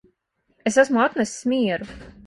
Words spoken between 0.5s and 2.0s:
Es esmu atnesis mieru